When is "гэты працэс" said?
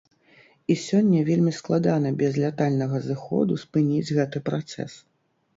4.21-4.91